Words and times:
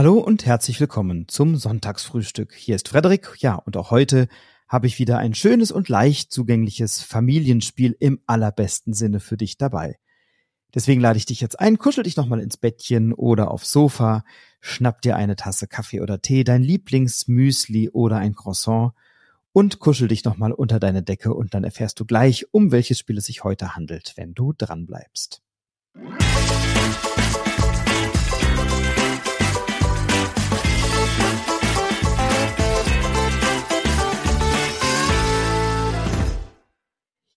Hallo 0.00 0.16
und 0.16 0.46
herzlich 0.46 0.80
willkommen 0.80 1.28
zum 1.28 1.56
Sonntagsfrühstück. 1.56 2.54
Hier 2.54 2.74
ist 2.74 2.88
Frederik. 2.88 3.34
Ja, 3.36 3.56
und 3.56 3.76
auch 3.76 3.90
heute 3.90 4.28
habe 4.66 4.86
ich 4.86 4.98
wieder 4.98 5.18
ein 5.18 5.34
schönes 5.34 5.70
und 5.70 5.90
leicht 5.90 6.32
zugängliches 6.32 7.02
Familienspiel 7.02 7.94
im 8.00 8.18
allerbesten 8.26 8.94
Sinne 8.94 9.20
für 9.20 9.36
dich 9.36 9.58
dabei. 9.58 9.98
Deswegen 10.74 11.02
lade 11.02 11.18
ich 11.18 11.26
dich 11.26 11.42
jetzt 11.42 11.60
ein, 11.60 11.76
kuschel 11.76 12.04
dich 12.04 12.16
nochmal 12.16 12.40
ins 12.40 12.56
Bettchen 12.56 13.12
oder 13.12 13.50
aufs 13.50 13.72
Sofa, 13.72 14.24
schnapp 14.62 15.02
dir 15.02 15.16
eine 15.16 15.36
Tasse 15.36 15.66
Kaffee 15.66 16.00
oder 16.00 16.22
Tee, 16.22 16.44
dein 16.44 16.62
Lieblingsmüsli 16.62 17.90
oder 17.90 18.16
ein 18.16 18.34
Croissant 18.34 18.92
und 19.52 19.80
kuschel 19.80 20.08
dich 20.08 20.24
nochmal 20.24 20.52
unter 20.52 20.80
deine 20.80 21.02
Decke 21.02 21.34
und 21.34 21.52
dann 21.52 21.62
erfährst 21.62 22.00
du 22.00 22.06
gleich, 22.06 22.46
um 22.54 22.72
welches 22.72 22.98
Spiel 22.98 23.18
es 23.18 23.26
sich 23.26 23.44
heute 23.44 23.76
handelt, 23.76 24.14
wenn 24.16 24.32
du 24.32 24.54
dran 24.54 24.86
bleibst. 24.86 25.42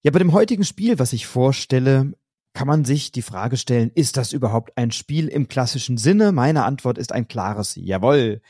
Ja, 0.06 0.12
bei 0.12 0.20
dem 0.20 0.34
heutigen 0.34 0.66
Spiel, 0.66 1.00
was 1.00 1.14
ich 1.14 1.28
vorstelle, 1.28 2.12
kann 2.54 2.68
man 2.68 2.84
sich 2.84 3.14
die 3.14 3.22
Frage 3.22 3.56
stellen, 3.56 3.90
ist 3.96 4.18
das 4.18 4.34
überhaupt 4.34 4.78
ein 4.78 4.92
Spiel 4.92 5.30
im 5.30 5.48
klassischen 5.48 5.98
Sinne? 5.98 6.34
Meine 6.34 6.66
Antwort 6.66 6.98
ist 6.98 7.14
ein 7.14 7.30
klares 7.30 7.78
Jawohl. 7.78 8.42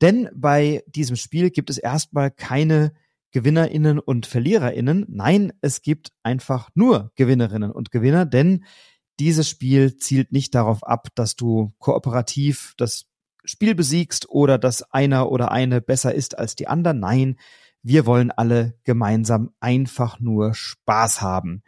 Denn 0.00 0.28
bei 0.34 0.82
diesem 0.88 1.14
Spiel 1.14 1.50
gibt 1.50 1.70
es 1.70 1.78
erstmal 1.78 2.32
keine 2.32 2.92
Gewinnerinnen 3.30 4.00
und 4.00 4.26
Verliererinnen. 4.26 5.06
Nein, 5.08 5.52
es 5.60 5.82
gibt 5.82 6.10
einfach 6.24 6.68
nur 6.74 7.12
Gewinnerinnen 7.14 7.70
und 7.70 7.92
Gewinner, 7.92 8.26
denn 8.26 8.64
dieses 9.20 9.48
Spiel 9.48 9.98
zielt 9.98 10.32
nicht 10.32 10.52
darauf 10.56 10.82
ab, 10.82 11.10
dass 11.14 11.36
du 11.36 11.72
kooperativ 11.78 12.74
das 12.76 13.06
Spiel 13.44 13.76
besiegst 13.76 14.28
oder 14.30 14.58
dass 14.58 14.82
einer 14.92 15.30
oder 15.30 15.52
eine 15.52 15.80
besser 15.80 16.12
ist 16.12 16.36
als 16.36 16.56
die 16.56 16.66
anderen. 16.66 16.98
Nein, 16.98 17.36
wir 17.82 18.06
wollen 18.06 18.30
alle 18.30 18.74
gemeinsam 18.84 19.50
einfach 19.60 20.20
nur 20.20 20.54
Spaß 20.54 21.20
haben. 21.20 21.62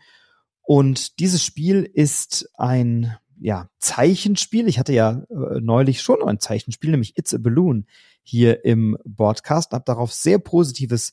Und 0.63 1.19
dieses 1.19 1.45
Spiel 1.45 1.83
ist 1.83 2.51
ein 2.55 3.17
ja, 3.41 3.69
Zeichenspiel. 3.79 4.69
Ich 4.69 4.79
hatte 4.79 4.93
ja 4.93 5.23
äh, 5.31 5.61
neulich 5.61 6.03
schon 6.03 6.23
ein 6.23 6.39
Zeichenspiel, 6.39 6.91
nämlich 6.91 7.17
It's 7.17 7.35
a 7.35 7.39
Balloon 7.39 7.87
hier 8.23 8.65
im 8.65 8.99
Broadcast, 9.05 9.73
habe 9.73 9.85
darauf 9.87 10.13
sehr 10.13 10.39
positives 10.39 11.13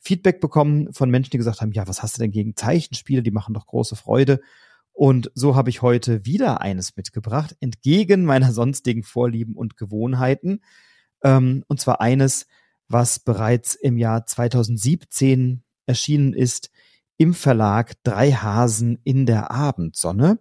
Feedback 0.00 0.40
bekommen 0.40 0.92
von 0.92 1.10
Menschen, 1.10 1.30
die 1.30 1.38
gesagt 1.38 1.60
haben, 1.60 1.72
ja, 1.72 1.88
was 1.88 2.02
hast 2.02 2.16
du 2.16 2.22
denn 2.22 2.30
gegen 2.30 2.56
Zeichenspiele? 2.56 3.22
Die 3.22 3.30
machen 3.30 3.54
doch 3.54 3.66
große 3.66 3.96
Freude. 3.96 4.40
Und 4.92 5.32
so 5.34 5.56
habe 5.56 5.70
ich 5.70 5.82
heute 5.82 6.24
wieder 6.24 6.60
eines 6.60 6.96
mitgebracht, 6.96 7.56
entgegen 7.60 8.24
meiner 8.24 8.52
sonstigen 8.52 9.02
Vorlieben 9.02 9.56
und 9.56 9.76
Gewohnheiten. 9.76 10.60
Ähm, 11.24 11.64
und 11.66 11.80
zwar 11.80 12.00
eines, 12.00 12.46
was 12.88 13.18
bereits 13.18 13.74
im 13.74 13.98
Jahr 13.98 14.26
2017 14.26 15.62
erschienen 15.86 16.32
ist 16.32 16.70
im 17.16 17.34
Verlag 17.34 17.94
Drei 18.02 18.32
Hasen 18.32 18.98
in 19.04 19.26
der 19.26 19.50
Abendsonne. 19.50 20.38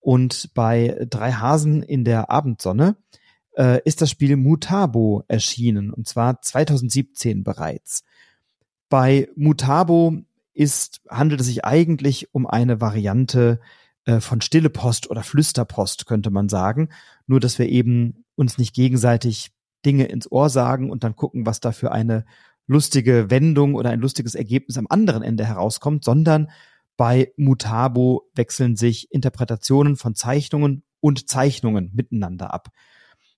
Und 0.00 0.50
bei 0.54 1.06
Drei 1.10 1.32
Hasen 1.32 1.82
in 1.82 2.04
der 2.04 2.30
Abendsonne 2.30 2.96
äh, 3.56 3.80
ist 3.84 4.00
das 4.00 4.10
Spiel 4.10 4.36
Mutabo 4.36 5.24
erschienen, 5.28 5.92
und 5.92 6.06
zwar 6.08 6.40
2017 6.40 7.44
bereits. 7.44 8.04
Bei 8.88 9.28
Mutabo 9.36 10.14
ist, 10.54 11.02
handelt 11.08 11.40
es 11.40 11.46
sich 11.46 11.64
eigentlich 11.64 12.34
um 12.34 12.46
eine 12.46 12.80
Variante 12.80 13.60
äh, 14.06 14.20
von 14.20 14.40
Stille 14.40 14.70
Post 14.70 15.10
oder 15.10 15.22
Flüsterpost, 15.22 16.06
könnte 16.06 16.30
man 16.30 16.48
sagen. 16.48 16.88
Nur, 17.26 17.40
dass 17.40 17.58
wir 17.58 17.68
eben 17.68 18.24
uns 18.34 18.58
nicht 18.58 18.74
gegenseitig 18.74 19.52
Dinge 19.84 20.06
ins 20.06 20.30
Ohr 20.30 20.50
sagen 20.50 20.90
und 20.90 21.04
dann 21.04 21.16
gucken, 21.16 21.46
was 21.46 21.60
da 21.60 21.72
für 21.72 21.92
eine 21.92 22.24
lustige 22.66 23.30
Wendung 23.30 23.74
oder 23.74 23.90
ein 23.90 24.00
lustiges 24.00 24.34
Ergebnis 24.34 24.76
am 24.76 24.86
anderen 24.88 25.22
Ende 25.22 25.44
herauskommt, 25.44 26.04
sondern 26.04 26.50
bei 26.96 27.32
Mutabo 27.36 28.28
wechseln 28.34 28.76
sich 28.76 29.10
Interpretationen 29.12 29.96
von 29.96 30.14
Zeichnungen 30.14 30.82
und 31.00 31.28
Zeichnungen 31.28 31.90
miteinander 31.94 32.52
ab. 32.52 32.68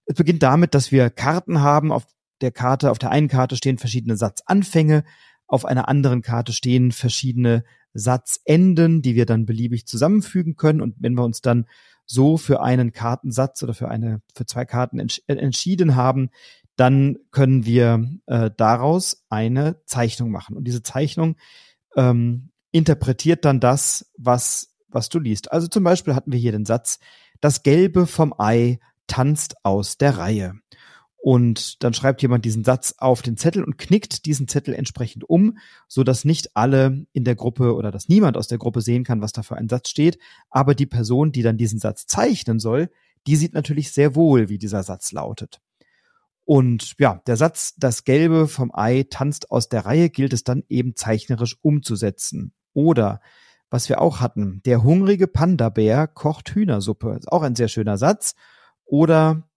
Es 0.07 0.17
beginnt 0.17 0.43
damit, 0.43 0.75
dass 0.75 0.91
wir 0.91 1.11
Karten 1.11 1.61
haben. 1.61 1.93
Auf 1.93 2.07
der 2.41 2.51
Karte, 2.51 2.91
auf 2.91 2.99
der 2.99 3.11
einen 3.11 3.29
Karte 3.29 3.55
stehen 3.57 3.79
verschiedene 3.79 4.17
Satzanfänge, 4.17 5.05
auf 5.47 5.65
einer 5.65 5.89
anderen 5.89 6.23
Karte 6.23 6.53
stehen 6.53 6.91
verschiedene 6.91 7.65
Satzenden, 7.93 9.03
die 9.03 9.15
wir 9.15 9.27
dann 9.27 9.47
beliebig 9.47 9.87
zusammenfügen 9.87 10.57
können. 10.57 10.81
Und 10.81 10.97
wenn 10.99 11.15
wir 11.15 11.25
uns 11.25 11.41
dann 11.41 11.67
so 12.11 12.37
für 12.37 12.61
einen 12.61 12.91
Kartensatz 12.91 13.63
oder 13.63 13.73
für 13.73 13.89
eine 13.89 14.21
für 14.35 14.45
zwei 14.45 14.65
Karten 14.65 14.99
entsch 14.99 15.23
äh, 15.29 15.35
entschieden 15.35 15.95
haben, 15.95 16.31
dann 16.75 17.19
können 17.31 17.65
wir 17.65 18.11
äh, 18.27 18.51
daraus 18.57 19.25
eine 19.29 19.81
Zeichnung 19.85 20.33
machen. 20.33 20.57
Und 20.57 20.65
diese 20.65 20.83
Zeichnung 20.83 21.37
ähm, 21.95 22.51
interpretiert 22.73 23.45
dann 23.45 23.61
das, 23.61 24.11
was 24.19 24.75
was 24.89 25.09
du 25.09 25.21
liest. 25.21 25.53
Also 25.53 25.69
zum 25.69 25.85
Beispiel 25.85 26.17
hatten 26.17 26.33
wir 26.33 26.39
hier 26.41 26.51
den 26.51 26.67
Satz: 26.67 26.99
Das 27.41 27.63
Gelbe 27.63 28.09
vom 28.09 28.35
Ei 28.37 28.81
tanzt 29.07 29.65
aus 29.65 29.97
der 29.97 30.19
Reihe. 30.19 30.55
Und 31.23 31.85
dann 31.85 31.93
schreibt 31.93 32.23
jemand 32.23 32.47
diesen 32.47 32.65
Satz 32.65 32.95
auf 32.97 33.21
den 33.21 33.37
Zettel 33.37 33.63
und 33.63 33.77
knickt 33.77 34.25
diesen 34.25 34.49
Zettel 34.49 34.73
entsprechend 34.73 35.29
um, 35.29 35.59
so 35.87 36.03
dass 36.03 36.25
nicht 36.25 36.57
alle 36.57 37.05
in 37.13 37.25
der 37.25 37.35
Gruppe 37.35 37.75
oder 37.75 37.91
dass 37.91 38.09
niemand 38.09 38.39
aus 38.39 38.49
der 38.49 38.57
Gruppe 38.57 38.81
sehen 38.81 39.05
kann, 39.05 39.21
was 39.21 39.33
da 39.33 39.43
für 39.43 39.57
ein 39.57 39.69
Satz 39.69 39.91
steht. 39.91 40.19
Aber 40.49 40.75
die 40.75 40.87
Person, 40.87 41.31
die 41.31 41.43
dann 41.43 41.59
diesen 41.59 41.79
Satz 41.79 42.07
zeichnen 42.07 42.59
soll, 42.59 42.89
die 43.27 43.37
sieht 43.37 43.53
natürlich 43.53 43.93
sehr 43.93 44.15
wohl, 44.15 44.49
wie 44.49 44.57
dieser 44.57 44.83
Satz 44.83 45.13
lautet. 45.13 45.61
Und 46.45 46.95
ja, 46.99 47.21
der 47.27 47.37
Satz, 47.37 47.75
das 47.77 48.05
Gelbe 48.05 48.49
vom 48.49 48.73
Ei 48.75 49.05
tanzt 49.09 49.51
aus 49.51 49.69
der 49.69 49.85
Reihe, 49.85 50.09
gilt 50.09 50.33
es 50.33 50.43
dann 50.43 50.65
eben 50.71 50.97
zeichnerisch 50.97 51.59
umzusetzen. 51.61 52.55
Oder 52.73 53.21
was 53.69 53.89
wir 53.89 54.01
auch 54.01 54.21
hatten, 54.21 54.63
der 54.65 54.83
hungrige 54.83 55.29
Panda-Bär 55.29 56.09
kocht 56.09 56.51
Hühnersuppe. 56.51 57.15
Ist 57.19 57.31
auch 57.31 57.43
ein 57.43 57.55
sehr 57.55 57.69
schöner 57.69 57.99
Satz. 57.99 58.35
Oder 58.85 59.49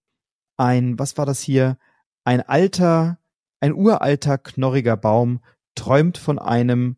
ein, 0.58 1.00
was 1.00 1.18
war 1.18 1.26
das 1.26 1.42
hier? 1.42 1.78
Ein 2.24 2.42
alter, 2.42 3.18
ein 3.60 3.74
uralter, 3.74 4.38
knorriger 4.38 4.98
Baum 4.98 5.42
träumt 5.76 6.18
von 6.18 6.40
einem, 6.40 6.98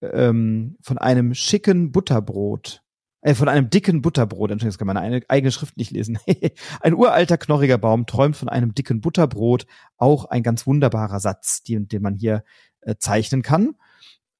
ähm, 0.00 0.76
von 0.80 0.98
einem 0.98 1.34
schicken 1.34 1.92
Butterbrot. 1.92 2.82
Äh, 3.22 3.34
von 3.34 3.48
einem 3.48 3.70
dicken 3.70 4.02
Butterbrot. 4.02 4.50
Entschuldigung, 4.50 4.70
das 4.70 4.78
kann 4.78 4.86
meine 4.88 5.22
eigene 5.28 5.52
Schrift 5.52 5.76
nicht 5.76 5.92
lesen. 5.92 6.18
ein 6.80 6.94
uralter, 6.94 7.38
knorriger 7.38 7.78
Baum 7.78 8.06
träumt 8.06 8.36
von 8.36 8.48
einem 8.48 8.74
dicken 8.74 9.00
Butterbrot. 9.00 9.66
Auch 9.96 10.24
ein 10.26 10.42
ganz 10.42 10.66
wunderbarer 10.66 11.20
Satz, 11.20 11.62
den, 11.62 11.88
den 11.88 12.02
man 12.02 12.14
hier 12.14 12.44
äh, 12.80 12.96
zeichnen 12.98 13.42
kann. 13.42 13.76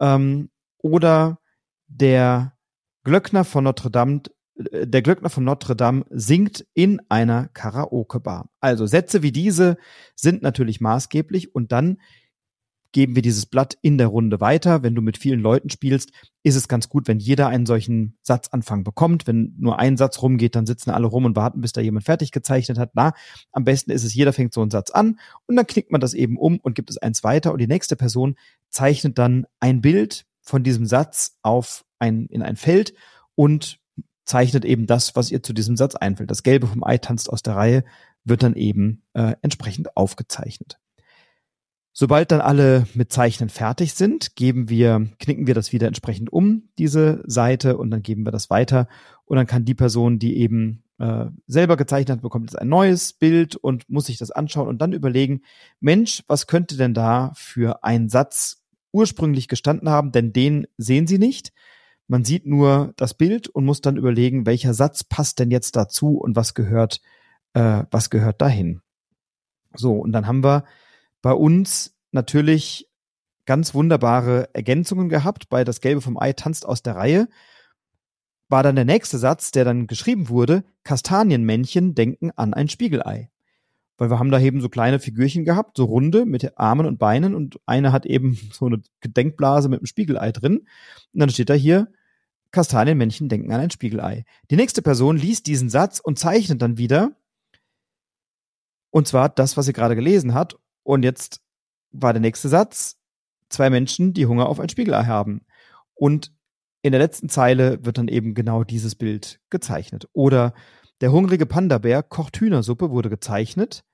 Ähm, 0.00 0.50
oder 0.78 1.38
der 1.86 2.56
Glöckner 3.04 3.44
von 3.44 3.64
Notre 3.64 3.90
Dame 3.90 4.22
der 4.70 5.02
Glöckner 5.02 5.30
von 5.30 5.44
Notre 5.44 5.76
Dame 5.76 6.04
singt 6.10 6.66
in 6.74 7.00
einer 7.08 7.48
Karaoke-Bar. 7.48 8.50
Also 8.60 8.86
Sätze 8.86 9.22
wie 9.22 9.32
diese 9.32 9.76
sind 10.14 10.42
natürlich 10.42 10.80
maßgeblich 10.80 11.54
und 11.54 11.72
dann 11.72 11.98
geben 12.92 13.14
wir 13.14 13.22
dieses 13.22 13.46
Blatt 13.46 13.76
in 13.80 13.98
der 13.98 14.06
Runde 14.06 14.40
weiter. 14.40 14.82
Wenn 14.82 14.94
du 14.94 15.02
mit 15.02 15.16
vielen 15.16 15.40
Leuten 15.40 15.70
spielst, 15.70 16.12
ist 16.42 16.56
es 16.56 16.68
ganz 16.68 16.88
gut, 16.88 17.08
wenn 17.08 17.18
jeder 17.18 17.48
einen 17.48 17.66
solchen 17.66 18.18
Satzanfang 18.22 18.84
bekommt. 18.84 19.26
Wenn 19.26 19.54
nur 19.58 19.78
ein 19.78 19.96
Satz 19.96 20.20
rumgeht, 20.20 20.54
dann 20.54 20.66
sitzen 20.66 20.90
alle 20.90 21.06
rum 21.06 21.24
und 21.24 21.34
warten, 21.34 21.62
bis 21.62 21.72
da 21.72 21.80
jemand 21.80 22.04
fertig 22.04 22.30
gezeichnet 22.32 22.78
hat. 22.78 22.90
Na, 22.94 23.14
am 23.50 23.64
besten 23.64 23.90
ist 23.90 24.04
es, 24.04 24.14
jeder 24.14 24.32
fängt 24.32 24.52
so 24.52 24.60
einen 24.60 24.70
Satz 24.70 24.90
an 24.90 25.18
und 25.46 25.56
dann 25.56 25.66
knickt 25.66 25.90
man 25.90 26.00
das 26.00 26.14
eben 26.14 26.36
um 26.36 26.58
und 26.58 26.74
gibt 26.74 26.90
es 26.90 26.98
eins 26.98 27.24
weiter 27.24 27.52
und 27.52 27.58
die 27.58 27.66
nächste 27.66 27.96
Person 27.96 28.36
zeichnet 28.68 29.18
dann 29.18 29.46
ein 29.58 29.80
Bild 29.80 30.26
von 30.42 30.62
diesem 30.62 30.86
Satz 30.86 31.38
auf 31.42 31.84
ein, 31.98 32.26
in 32.26 32.42
ein 32.42 32.56
Feld 32.56 32.94
und 33.34 33.78
zeichnet 34.24 34.64
eben 34.64 34.86
das, 34.86 35.16
was 35.16 35.30
ihr 35.30 35.42
zu 35.42 35.52
diesem 35.52 35.76
Satz 35.76 35.94
einfällt. 35.94 36.30
Das 36.30 36.42
Gelbe 36.42 36.66
vom 36.66 36.84
Ei 36.84 36.98
tanzt 36.98 37.30
aus 37.30 37.42
der 37.42 37.56
Reihe, 37.56 37.84
wird 38.24 38.42
dann 38.42 38.54
eben 38.54 39.02
äh, 39.14 39.34
entsprechend 39.42 39.96
aufgezeichnet. 39.96 40.78
Sobald 41.94 42.32
dann 42.32 42.40
alle 42.40 42.86
mit 42.94 43.12
Zeichnen 43.12 43.50
fertig 43.50 43.92
sind, 43.92 44.34
geben 44.34 44.70
wir, 44.70 45.10
knicken 45.18 45.46
wir 45.46 45.54
das 45.54 45.72
wieder 45.72 45.88
entsprechend 45.88 46.32
um, 46.32 46.70
diese 46.78 47.22
Seite, 47.26 47.76
und 47.76 47.90
dann 47.90 48.02
geben 48.02 48.24
wir 48.24 48.32
das 48.32 48.48
weiter. 48.48 48.88
Und 49.26 49.36
dann 49.36 49.46
kann 49.46 49.66
die 49.66 49.74
Person, 49.74 50.18
die 50.18 50.38
eben 50.38 50.84
äh, 50.98 51.26
selber 51.46 51.76
gezeichnet 51.76 52.16
hat, 52.16 52.22
bekommt 52.22 52.50
jetzt 52.50 52.58
ein 52.58 52.68
neues 52.68 53.12
Bild 53.12 53.56
und 53.56 53.90
muss 53.90 54.06
sich 54.06 54.16
das 54.16 54.30
anschauen 54.30 54.68
und 54.68 54.78
dann 54.78 54.94
überlegen, 54.94 55.42
Mensch, 55.80 56.22
was 56.28 56.46
könnte 56.46 56.78
denn 56.78 56.94
da 56.94 57.32
für 57.34 57.84
ein 57.84 58.08
Satz 58.08 58.64
ursprünglich 58.92 59.48
gestanden 59.48 59.90
haben? 59.90 60.12
Denn 60.12 60.32
den 60.32 60.66
sehen 60.78 61.06
Sie 61.06 61.18
nicht. 61.18 61.52
Man 62.12 62.26
sieht 62.26 62.44
nur 62.44 62.92
das 62.96 63.14
Bild 63.14 63.48
und 63.48 63.64
muss 63.64 63.80
dann 63.80 63.96
überlegen, 63.96 64.44
welcher 64.44 64.74
Satz 64.74 65.02
passt 65.02 65.38
denn 65.38 65.50
jetzt 65.50 65.76
dazu 65.76 66.18
und 66.18 66.36
was 66.36 66.52
gehört, 66.52 67.00
äh, 67.54 67.84
was 67.90 68.10
gehört 68.10 68.42
dahin. 68.42 68.82
So, 69.74 69.94
und 69.94 70.12
dann 70.12 70.26
haben 70.26 70.44
wir 70.44 70.64
bei 71.22 71.32
uns 71.32 71.96
natürlich 72.10 72.86
ganz 73.46 73.72
wunderbare 73.72 74.50
Ergänzungen 74.52 75.08
gehabt. 75.08 75.48
Bei 75.48 75.64
Das 75.64 75.80
Gelbe 75.80 76.02
vom 76.02 76.18
Ei 76.18 76.34
tanzt 76.34 76.66
aus 76.66 76.82
der 76.82 76.96
Reihe 76.96 77.28
war 78.50 78.62
dann 78.62 78.76
der 78.76 78.84
nächste 78.84 79.16
Satz, 79.16 79.50
der 79.50 79.64
dann 79.64 79.86
geschrieben 79.86 80.28
wurde, 80.28 80.64
Kastanienmännchen 80.84 81.94
denken 81.94 82.30
an 82.36 82.52
ein 82.52 82.68
Spiegelei. 82.68 83.30
weil 83.96 84.10
wir 84.10 84.18
haben 84.18 84.30
da 84.30 84.38
eben 84.38 84.60
so 84.60 84.68
kleine 84.68 84.98
Figürchen 84.98 85.46
gehabt, 85.46 85.78
so 85.78 85.84
runde 85.84 86.26
mit 86.26 86.58
Armen 86.58 86.84
und 86.84 86.98
Beinen 86.98 87.34
und 87.34 87.58
eine 87.64 87.90
hat 87.90 88.04
eben 88.04 88.34
so 88.52 88.66
eine 88.66 88.82
Gedenkblase 89.00 89.70
mit 89.70 89.80
einem 89.80 89.86
Spiegelei 89.86 90.30
drin. 90.30 90.58
Und 91.14 91.20
dann 91.20 91.30
steht 91.30 91.48
da 91.48 91.54
hier, 91.54 91.88
Kastanienmännchen 92.52 93.28
denken 93.28 93.52
an 93.52 93.60
ein 93.60 93.70
Spiegelei. 93.70 94.24
Die 94.50 94.56
nächste 94.56 94.82
Person 94.82 95.16
liest 95.16 95.46
diesen 95.46 95.70
Satz 95.70 95.98
und 96.00 96.18
zeichnet 96.18 96.62
dann 96.62 96.78
wieder. 96.78 97.16
Und 98.90 99.08
zwar 99.08 99.30
das, 99.30 99.56
was 99.56 99.66
sie 99.66 99.72
gerade 99.72 99.96
gelesen 99.96 100.34
hat. 100.34 100.56
Und 100.82 101.02
jetzt 101.02 101.40
war 101.90 102.12
der 102.12 102.20
nächste 102.20 102.48
Satz. 102.48 102.98
Zwei 103.48 103.70
Menschen, 103.70 104.12
die 104.12 104.26
Hunger 104.26 104.48
auf 104.48 104.60
ein 104.60 104.68
Spiegelei 104.68 105.04
haben. 105.04 105.44
Und 105.94 106.32
in 106.82 106.92
der 106.92 107.00
letzten 107.00 107.28
Zeile 107.28 107.84
wird 107.84 107.98
dann 107.98 108.08
eben 108.08 108.34
genau 108.34 108.64
dieses 108.64 108.94
Bild 108.94 109.40
gezeichnet. 109.50 110.08
Oder 110.12 110.52
der 111.00 111.12
hungrige 111.12 111.46
Panda-Bär 111.46 112.02
kocht 112.02 112.38
Hühnersuppe 112.38 112.90
wurde 112.90 113.08
gezeichnet. 113.08 113.84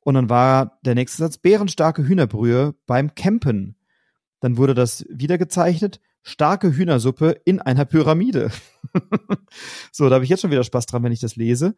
Und 0.00 0.14
dann 0.14 0.28
war 0.28 0.78
der 0.82 0.94
nächste 0.94 1.18
Satz 1.18 1.38
bärenstarke 1.38 2.06
Hühnerbrühe 2.06 2.74
beim 2.86 3.14
Campen. 3.14 3.76
Dann 4.40 4.56
wurde 4.56 4.74
das 4.74 5.04
wieder 5.08 5.38
gezeichnet. 5.38 6.00
Starke 6.22 6.76
Hühnersuppe 6.76 7.40
in 7.44 7.60
einer 7.60 7.84
Pyramide. 7.84 8.50
so, 9.92 10.08
da 10.08 10.16
habe 10.16 10.24
ich 10.24 10.30
jetzt 10.30 10.40
schon 10.40 10.50
wieder 10.50 10.64
Spaß 10.64 10.86
dran, 10.86 11.02
wenn 11.02 11.12
ich 11.12 11.20
das 11.20 11.36
lese. 11.36 11.74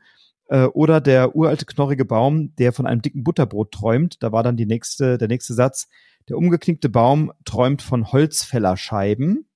Äh, 0.49 0.65
oder 0.65 1.00
der 1.00 1.37
uralte 1.37 1.65
knorrige 1.65 2.05
Baum, 2.05 2.55
der 2.56 2.73
von 2.73 2.87
einem 2.87 3.03
dicken 3.03 3.25
Butterbrot 3.25 3.73
träumt. 3.73 4.23
Da 4.23 4.33
war 4.33 4.43
dann 4.43 4.56
die 4.56 4.67
nächste, 4.67 5.19
der 5.19 5.29
nächste 5.29 5.55
Satz. 5.55 5.89
Der 6.29 6.37
umgeknickte 6.37 6.89
Baum 6.89 7.33
träumt 7.44 7.83
von 7.83 8.12
Holzfällerscheiben. 8.12 9.47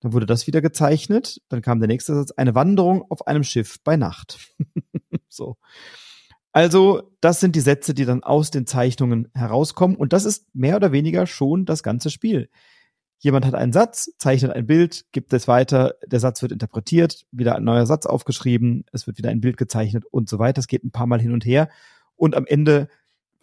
Dann 0.00 0.12
wurde 0.12 0.26
das 0.26 0.46
wieder 0.46 0.62
gezeichnet. 0.62 1.42
Dann 1.48 1.62
kam 1.62 1.78
der 1.78 1.88
nächste 1.88 2.14
Satz. 2.14 2.30
Eine 2.32 2.54
Wanderung 2.54 3.04
auf 3.10 3.26
einem 3.26 3.44
Schiff 3.44 3.82
bei 3.84 3.96
Nacht. 3.96 4.38
so. 5.28 5.56
Also, 6.52 7.12
das 7.20 7.38
sind 7.38 7.54
die 7.54 7.60
Sätze, 7.60 7.94
die 7.94 8.04
dann 8.04 8.24
aus 8.24 8.50
den 8.50 8.66
Zeichnungen 8.66 9.28
herauskommen. 9.34 9.96
Und 9.96 10.12
das 10.12 10.24
ist 10.24 10.52
mehr 10.54 10.76
oder 10.76 10.90
weniger 10.90 11.26
schon 11.26 11.64
das 11.64 11.82
ganze 11.82 12.10
Spiel. 12.10 12.50
Jemand 13.22 13.44
hat 13.44 13.54
einen 13.54 13.72
Satz, 13.72 14.12
zeichnet 14.16 14.52
ein 14.52 14.66
Bild, 14.66 15.04
gibt 15.12 15.34
es 15.34 15.46
weiter, 15.46 15.94
der 16.06 16.20
Satz 16.20 16.40
wird 16.40 16.52
interpretiert, 16.52 17.26
wieder 17.30 17.54
ein 17.54 17.64
neuer 17.64 17.84
Satz 17.84 18.06
aufgeschrieben, 18.06 18.86
es 18.92 19.06
wird 19.06 19.18
wieder 19.18 19.28
ein 19.28 19.42
Bild 19.42 19.58
gezeichnet 19.58 20.06
und 20.10 20.30
so 20.30 20.38
weiter. 20.38 20.58
Es 20.58 20.68
geht 20.68 20.84
ein 20.84 20.90
paar 20.90 21.06
Mal 21.06 21.20
hin 21.20 21.32
und 21.32 21.44
her. 21.44 21.68
Und 22.16 22.34
am 22.34 22.46
Ende 22.46 22.88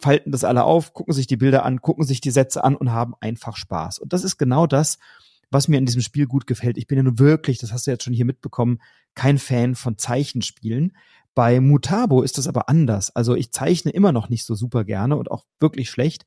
falten 0.00 0.32
das 0.32 0.42
alle 0.42 0.64
auf, 0.64 0.94
gucken 0.94 1.14
sich 1.14 1.28
die 1.28 1.36
Bilder 1.36 1.64
an, 1.64 1.80
gucken 1.80 2.04
sich 2.04 2.20
die 2.20 2.32
Sätze 2.32 2.64
an 2.64 2.74
und 2.74 2.90
haben 2.90 3.14
einfach 3.20 3.56
Spaß. 3.56 4.00
Und 4.00 4.12
das 4.12 4.24
ist 4.24 4.36
genau 4.36 4.66
das, 4.66 4.98
was 5.50 5.68
mir 5.68 5.78
in 5.78 5.86
diesem 5.86 6.02
Spiel 6.02 6.26
gut 6.26 6.48
gefällt. 6.48 6.76
Ich 6.76 6.88
bin 6.88 6.98
ja 6.98 7.04
nun 7.04 7.20
wirklich, 7.20 7.58
das 7.58 7.72
hast 7.72 7.86
du 7.86 7.92
jetzt 7.92 8.02
schon 8.02 8.12
hier 8.12 8.24
mitbekommen, 8.24 8.80
kein 9.14 9.38
Fan 9.38 9.76
von 9.76 9.96
Zeichenspielen. 9.96 10.92
Bei 11.36 11.60
Mutabo 11.60 12.22
ist 12.22 12.36
das 12.36 12.48
aber 12.48 12.68
anders. 12.68 13.14
Also 13.14 13.36
ich 13.36 13.52
zeichne 13.52 13.92
immer 13.92 14.10
noch 14.10 14.28
nicht 14.28 14.44
so 14.44 14.56
super 14.56 14.82
gerne 14.82 15.16
und 15.16 15.30
auch 15.30 15.44
wirklich 15.60 15.88
schlecht. 15.88 16.26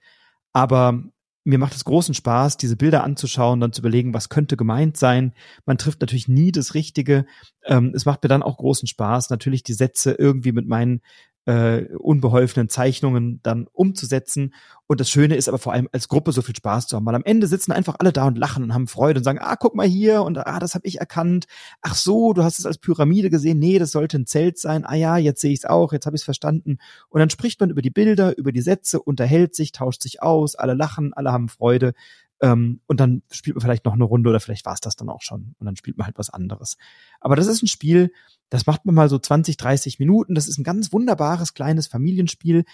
Aber 0.53 1.03
mir 1.43 1.57
macht 1.57 1.75
es 1.75 1.85
großen 1.85 2.13
Spaß, 2.13 2.57
diese 2.57 2.77
Bilder 2.77 3.03
anzuschauen, 3.03 3.59
dann 3.59 3.73
zu 3.73 3.81
überlegen, 3.81 4.13
was 4.13 4.29
könnte 4.29 4.57
gemeint 4.57 4.97
sein. 4.97 5.33
Man 5.65 5.77
trifft 5.77 6.01
natürlich 6.01 6.27
nie 6.27 6.51
das 6.51 6.75
Richtige. 6.75 7.25
Ähm, 7.65 7.93
es 7.95 8.05
macht 8.05 8.23
mir 8.23 8.29
dann 8.29 8.43
auch 8.43 8.57
großen 8.57 8.87
Spaß, 8.87 9.29
natürlich 9.29 9.63
die 9.63 9.73
Sätze 9.73 10.11
irgendwie 10.11 10.51
mit 10.51 10.67
meinen 10.67 11.01
äh, 11.45 11.85
unbeholfenen 11.97 12.69
Zeichnungen 12.69 13.39
dann 13.43 13.67
umzusetzen. 13.71 14.53
Und 14.87 14.99
das 14.99 15.09
Schöne 15.09 15.35
ist 15.35 15.47
aber 15.47 15.57
vor 15.57 15.73
allem 15.73 15.89
als 15.91 16.07
Gruppe 16.07 16.31
so 16.31 16.41
viel 16.41 16.55
Spaß 16.55 16.87
zu 16.87 16.95
haben, 16.95 17.05
weil 17.05 17.15
am 17.15 17.23
Ende 17.23 17.47
sitzen 17.47 17.71
einfach 17.71 17.95
alle 17.99 18.11
da 18.11 18.27
und 18.27 18.37
lachen 18.37 18.63
und 18.63 18.73
haben 18.73 18.87
Freude 18.87 19.19
und 19.19 19.23
sagen, 19.23 19.39
ah, 19.41 19.55
guck 19.55 19.73
mal 19.73 19.87
hier 19.87 20.21
und 20.23 20.37
ah, 20.37 20.59
das 20.59 20.75
habe 20.75 20.85
ich 20.87 20.99
erkannt. 20.99 21.45
Ach 21.81 21.95
so, 21.95 22.33
du 22.33 22.43
hast 22.43 22.59
es 22.59 22.65
als 22.65 22.77
Pyramide 22.77 23.29
gesehen. 23.29 23.59
Nee, 23.59 23.79
das 23.79 23.91
sollte 23.91 24.17
ein 24.17 24.27
Zelt 24.27 24.59
sein. 24.59 24.85
Ah 24.85 24.95
ja, 24.95 25.17
jetzt 25.17 25.41
sehe 25.41 25.53
ich 25.53 25.59
es 25.59 25.65
auch, 25.65 25.93
jetzt 25.93 26.05
habe 26.05 26.15
ich 26.15 26.21
es 26.21 26.25
verstanden. 26.25 26.77
Und 27.09 27.19
dann 27.19 27.29
spricht 27.29 27.59
man 27.59 27.69
über 27.69 27.81
die 27.81 27.89
Bilder, 27.89 28.37
über 28.37 28.51
die 28.51 28.61
Sätze, 28.61 29.01
unterhält 29.01 29.55
sich, 29.55 29.71
tauscht 29.71 30.03
sich 30.03 30.21
aus, 30.21 30.55
alle 30.55 30.73
lachen, 30.73 31.13
alle 31.13 31.31
haben 31.31 31.49
Freude. 31.49 31.93
Ähm, 32.41 32.81
und 32.87 32.99
dann 32.99 33.21
spielt 33.29 33.55
man 33.55 33.61
vielleicht 33.61 33.85
noch 33.85 33.93
eine 33.93 34.03
Runde 34.03 34.29
oder 34.29 34.39
vielleicht 34.39 34.65
war 34.65 34.73
es 34.73 34.81
das 34.81 34.95
dann 34.95 35.09
auch 35.09 35.21
schon. 35.21 35.55
Und 35.59 35.65
dann 35.65 35.75
spielt 35.75 35.97
man 35.97 36.07
halt 36.07 36.17
was 36.17 36.29
anderes. 36.29 36.77
Aber 37.19 37.35
das 37.35 37.47
ist 37.47 37.61
ein 37.61 37.67
Spiel, 37.67 38.11
das 38.49 38.65
macht 38.65 38.85
man 38.85 38.95
mal 38.95 39.09
so 39.09 39.19
20, 39.19 39.57
30 39.57 39.99
Minuten. 39.99 40.35
Das 40.35 40.47
ist 40.47 40.57
ein 40.57 40.63
ganz 40.63 40.91
wunderbares 40.91 41.53
kleines 41.53 41.87
Familienspiel. 41.87 42.65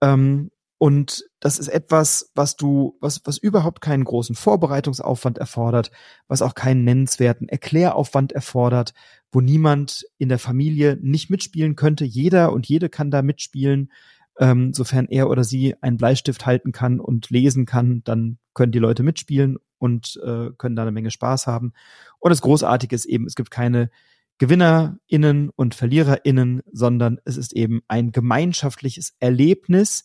Ähm, 0.00 0.50
und 0.82 1.28
das 1.40 1.58
ist 1.58 1.68
etwas, 1.68 2.30
was 2.34 2.56
du, 2.56 2.96
was, 3.00 3.20
was 3.26 3.36
überhaupt 3.36 3.82
keinen 3.82 4.04
großen 4.04 4.34
Vorbereitungsaufwand 4.34 5.36
erfordert, 5.36 5.90
was 6.26 6.40
auch 6.40 6.54
keinen 6.54 6.84
nennenswerten 6.84 7.50
Erkläraufwand 7.50 8.32
erfordert, 8.32 8.94
wo 9.30 9.42
niemand 9.42 10.06
in 10.16 10.30
der 10.30 10.38
Familie 10.38 10.96
nicht 11.02 11.28
mitspielen 11.28 11.76
könnte. 11.76 12.06
Jeder 12.06 12.52
und 12.52 12.66
jede 12.66 12.88
kann 12.88 13.10
da 13.10 13.20
mitspielen. 13.20 13.92
Ähm, 14.40 14.72
sofern 14.72 15.06
er 15.08 15.28
oder 15.28 15.44
sie 15.44 15.74
einen 15.82 15.98
Bleistift 15.98 16.46
halten 16.46 16.72
kann 16.72 16.98
und 16.98 17.28
lesen 17.30 17.66
kann, 17.66 18.02
dann 18.04 18.38
können 18.54 18.72
die 18.72 18.78
Leute 18.78 19.02
mitspielen 19.02 19.58
und 19.78 20.18
äh, 20.24 20.50
können 20.56 20.76
da 20.76 20.82
eine 20.82 20.92
Menge 20.92 21.10
Spaß 21.10 21.46
haben. 21.46 21.74
Und 22.18 22.30
das 22.30 22.40
Großartige 22.40 22.96
ist 22.96 23.04
eben, 23.04 23.26
es 23.26 23.34
gibt 23.34 23.50
keine 23.50 23.90
GewinnerInnen 24.38 25.50
und 25.50 25.74
VerliererInnen, 25.74 26.62
sondern 26.72 27.18
es 27.26 27.36
ist 27.36 27.52
eben 27.52 27.82
ein 27.88 28.10
gemeinschaftliches 28.10 29.14
Erlebnis 29.20 30.04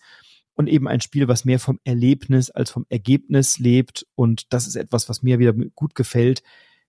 und 0.55 0.67
eben 0.67 0.89
ein 0.89 0.99
Spiel, 0.99 1.29
was 1.29 1.45
mehr 1.45 1.59
vom 1.59 1.79
Erlebnis 1.85 2.49
als 2.49 2.69
vom 2.69 2.85
Ergebnis 2.89 3.59
lebt. 3.59 4.05
Und 4.15 4.51
das 4.53 4.67
ist 4.67 4.75
etwas, 4.75 5.07
was 5.07 5.23
mir 5.23 5.39
wieder 5.39 5.53
gut 5.53 5.95
gefällt, 5.95 6.43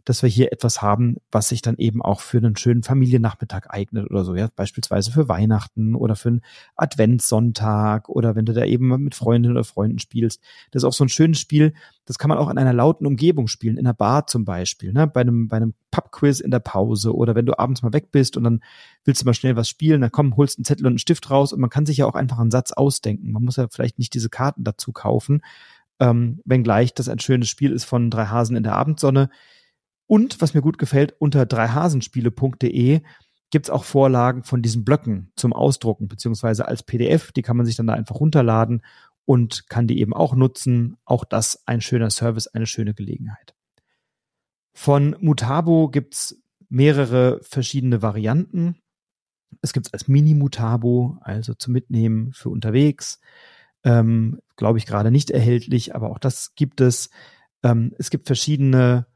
dass 0.06 0.22
wir 0.22 0.30
hier 0.30 0.52
etwas 0.52 0.82
haben, 0.82 1.16
was 1.32 1.48
sich 1.48 1.62
dann 1.62 1.76
eben 1.78 2.00
auch 2.00 2.20
für 2.20 2.38
einen 2.38 2.56
schönen 2.56 2.84
Familiennachmittag 2.84 3.68
eignet 3.68 4.08
oder 4.08 4.24
so, 4.24 4.36
ja, 4.36 4.48
beispielsweise 4.54 5.10
für 5.10 5.28
Weihnachten 5.28 5.96
oder 5.96 6.14
für 6.14 6.28
einen 6.28 6.42
Adventssonntag 6.76 8.08
oder 8.08 8.36
wenn 8.36 8.46
du 8.46 8.52
da 8.52 8.64
eben 8.64 8.86
mit 9.02 9.16
Freundinnen 9.16 9.56
oder 9.56 9.64
Freunden 9.64 9.98
spielst. 9.98 10.40
Das 10.70 10.82
ist 10.82 10.86
auch 10.86 10.92
so 10.92 11.04
ein 11.04 11.08
schönes 11.08 11.40
Spiel, 11.40 11.74
das 12.04 12.18
kann 12.18 12.28
man 12.28 12.38
auch 12.38 12.48
in 12.48 12.56
einer 12.56 12.72
lauten 12.72 13.04
Umgebung 13.04 13.48
spielen, 13.48 13.76
in 13.76 13.84
einer 13.84 13.94
Bar 13.94 14.28
zum 14.28 14.44
Beispiel, 14.44 14.92
ne, 14.92 15.08
bei 15.08 15.22
einem, 15.22 15.48
bei 15.48 15.56
einem 15.56 15.74
Pubquiz 15.90 16.38
in 16.38 16.52
der 16.52 16.60
Pause 16.60 17.12
oder 17.12 17.34
wenn 17.34 17.46
du 17.46 17.58
abends 17.58 17.82
mal 17.82 17.92
weg 17.92 18.12
bist 18.12 18.36
und 18.36 18.44
dann 18.44 18.62
willst 19.04 19.22
du 19.22 19.26
mal 19.26 19.34
schnell 19.34 19.56
was 19.56 19.68
spielen, 19.68 20.02
dann 20.02 20.12
komm, 20.12 20.36
holst 20.36 20.56
einen 20.56 20.64
Zettel 20.64 20.86
und 20.86 20.92
einen 20.92 20.98
Stift 20.98 21.28
raus 21.30 21.52
und 21.52 21.58
man 21.58 21.70
kann 21.70 21.84
sich 21.84 21.96
ja 21.96 22.06
auch 22.06 22.14
einfach 22.14 22.38
einen 22.38 22.52
Satz 22.52 22.70
ausdenken. 22.70 23.32
Man 23.32 23.42
muss 23.42 23.56
ja 23.56 23.66
vielleicht 23.68 23.98
nicht 23.98 24.14
diese 24.14 24.28
Karten 24.28 24.62
dazu 24.62 24.92
kaufen, 24.92 25.42
ähm, 25.98 26.42
wenngleich 26.44 26.94
das 26.94 27.08
ein 27.08 27.18
schönes 27.18 27.48
Spiel 27.48 27.72
ist 27.72 27.84
von 27.84 28.08
drei 28.08 28.26
Hasen 28.26 28.54
in 28.54 28.62
der 28.62 28.76
Abendsonne. 28.76 29.30
Und 30.06 30.40
was 30.40 30.54
mir 30.54 30.62
gut 30.62 30.78
gefällt, 30.78 31.14
unter 31.18 31.46
dreihasenspiele.de 31.46 33.00
gibt's 33.50 33.70
auch 33.70 33.84
Vorlagen 33.84 34.42
von 34.42 34.62
diesen 34.62 34.84
Blöcken 34.84 35.32
zum 35.36 35.52
Ausdrucken, 35.52 36.08
beziehungsweise 36.08 36.66
als 36.66 36.82
PDF. 36.82 37.32
Die 37.32 37.42
kann 37.42 37.56
man 37.56 37.66
sich 37.66 37.76
dann 37.76 37.86
da 37.86 37.94
einfach 37.94 38.16
runterladen 38.16 38.82
und 39.24 39.68
kann 39.68 39.86
die 39.86 40.00
eben 40.00 40.14
auch 40.14 40.34
nutzen. 40.34 40.96
Auch 41.04 41.24
das 41.24 41.66
ein 41.66 41.80
schöner 41.80 42.10
Service, 42.10 42.46
eine 42.48 42.66
schöne 42.66 42.94
Gelegenheit. 42.94 43.54
Von 44.72 45.16
Mutabo 45.20 45.88
gibt's 45.88 46.40
mehrere 46.68 47.40
verschiedene 47.42 48.02
Varianten. 48.02 48.76
Es 49.62 49.72
gibt's 49.72 49.92
als 49.92 50.08
Mini-Mutabo, 50.08 51.18
also 51.20 51.54
zum 51.54 51.72
Mitnehmen 51.72 52.32
für 52.32 52.50
unterwegs. 52.50 53.20
Ähm, 53.84 54.40
Glaube 54.56 54.78
ich 54.78 54.86
gerade 54.86 55.10
nicht 55.10 55.30
erhältlich, 55.30 55.94
aber 55.94 56.10
auch 56.10 56.18
das 56.18 56.54
gibt 56.54 56.80
es. 56.80 57.10
Ähm, 57.62 57.94
es 57.98 58.10
gibt 58.10 58.26
verschiedene 58.26 59.06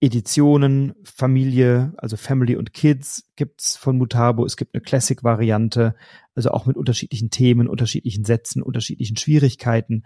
Editionen, 0.00 0.94
Familie, 1.04 1.92
also 1.98 2.16
Family 2.16 2.56
und 2.56 2.72
Kids 2.72 3.30
gibt's 3.36 3.76
von 3.76 3.98
Mutabo. 3.98 4.46
Es 4.46 4.56
gibt 4.56 4.74
eine 4.74 4.80
Classic-Variante, 4.80 5.94
also 6.34 6.50
auch 6.50 6.66
mit 6.66 6.76
unterschiedlichen 6.76 7.30
Themen, 7.30 7.68
unterschiedlichen 7.68 8.24
Sätzen, 8.24 8.62
unterschiedlichen 8.62 9.16
Schwierigkeiten. 9.16 10.04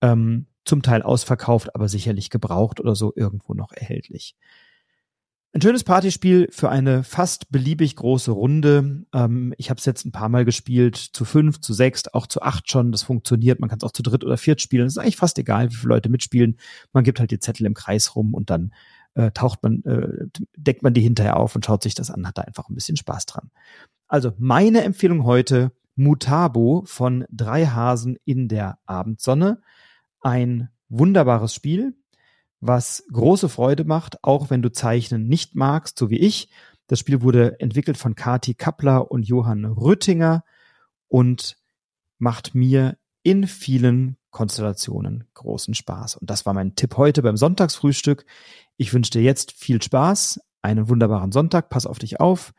Ähm, 0.00 0.46
zum 0.64 0.82
Teil 0.82 1.02
ausverkauft, 1.02 1.74
aber 1.74 1.88
sicherlich 1.88 2.30
gebraucht 2.30 2.80
oder 2.80 2.94
so 2.94 3.12
irgendwo 3.16 3.54
noch 3.54 3.72
erhältlich. 3.72 4.36
Ein 5.54 5.60
schönes 5.60 5.84
Partyspiel 5.84 6.48
für 6.50 6.70
eine 6.70 7.04
fast 7.04 7.50
beliebig 7.50 7.96
große 7.96 8.30
Runde. 8.30 9.04
Ähm, 9.12 9.52
ich 9.58 9.68
habe 9.68 9.78
es 9.78 9.84
jetzt 9.84 10.06
ein 10.06 10.12
paar 10.12 10.30
Mal 10.30 10.46
gespielt, 10.46 10.96
zu 10.96 11.26
fünf, 11.26 11.60
zu 11.60 11.74
sechs, 11.74 12.08
auch 12.08 12.26
zu 12.26 12.40
acht 12.40 12.70
schon. 12.70 12.90
Das 12.90 13.02
funktioniert. 13.02 13.60
Man 13.60 13.68
kann 13.68 13.78
es 13.78 13.84
auch 13.84 13.92
zu 13.92 14.02
dritt 14.02 14.24
oder 14.24 14.38
viert 14.38 14.62
spielen. 14.62 14.86
Es 14.86 14.94
ist 14.94 14.98
eigentlich 14.98 15.18
fast 15.18 15.38
egal, 15.38 15.70
wie 15.70 15.74
viele 15.74 15.90
Leute 15.90 16.08
mitspielen. 16.08 16.56
Man 16.94 17.04
gibt 17.04 17.20
halt 17.20 17.32
die 17.32 17.38
Zettel 17.38 17.66
im 17.66 17.74
Kreis 17.74 18.16
rum 18.16 18.32
und 18.32 18.48
dann 18.48 18.72
äh, 19.14 19.30
taucht 19.32 19.62
man, 19.62 19.82
äh, 19.84 20.26
deckt 20.56 20.82
man 20.82 20.94
die 20.94 21.02
hinterher 21.02 21.36
auf 21.36 21.54
und 21.54 21.64
schaut 21.64 21.82
sich 21.82 21.94
das 21.94 22.10
an, 22.10 22.26
hat 22.26 22.38
da 22.38 22.42
einfach 22.42 22.68
ein 22.68 22.74
bisschen 22.74 22.96
Spaß 22.96 23.26
dran. 23.26 23.50
Also 24.08 24.32
meine 24.38 24.82
Empfehlung 24.82 25.24
heute, 25.24 25.72
Mutabo 25.94 26.82
von 26.86 27.24
Drei 27.30 27.66
Hasen 27.66 28.16
in 28.24 28.48
der 28.48 28.78
Abendsonne. 28.86 29.60
Ein 30.20 30.70
wunderbares 30.88 31.54
Spiel, 31.54 31.94
was 32.60 33.04
große 33.12 33.48
Freude 33.48 33.84
macht, 33.84 34.22
auch 34.24 34.50
wenn 34.50 34.62
du 34.62 34.70
Zeichnen 34.70 35.28
nicht 35.28 35.54
magst, 35.54 35.98
so 35.98 36.10
wie 36.10 36.18
ich. 36.18 36.50
Das 36.86 36.98
Spiel 36.98 37.22
wurde 37.22 37.60
entwickelt 37.60 37.96
von 37.96 38.14
Kati 38.14 38.54
Kappler 38.54 39.10
und 39.10 39.26
Johann 39.26 39.64
Rüttinger 39.64 40.44
und 41.08 41.58
macht 42.18 42.54
mir 42.54 42.96
in 43.22 43.46
vielen 43.46 44.16
Konstellationen 44.30 45.24
großen 45.34 45.74
Spaß. 45.74 46.16
Und 46.16 46.30
das 46.30 46.46
war 46.46 46.54
mein 46.54 46.74
Tipp 46.74 46.96
heute 46.96 47.22
beim 47.22 47.36
Sonntagsfrühstück. 47.36 48.24
Ich 48.76 48.92
wünsche 48.92 49.10
dir 49.10 49.22
jetzt 49.22 49.52
viel 49.52 49.82
Spaß, 49.82 50.40
einen 50.62 50.88
wunderbaren 50.88 51.32
Sonntag, 51.32 51.68
pass 51.68 51.86
auf 51.86 51.98
dich 51.98 52.20
auf, 52.20 52.52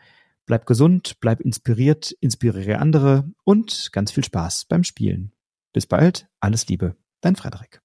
Bleib 0.46 0.66
gesund, 0.66 1.20
bleib 1.22 1.40
inspiriert, 1.40 2.12
inspiriere 2.20 2.80
andere 2.80 3.32
und 3.46 3.90
ganz 3.94 4.12
viel 4.12 4.24
Spaß 4.24 4.66
beim 4.66 4.84
Spielen. 4.84 5.32
Bis 5.72 5.88
bald, 5.88 6.28
alles 6.42 6.68
Liebe, 6.68 6.98
dein 7.22 7.36
Frederik. 7.36 7.83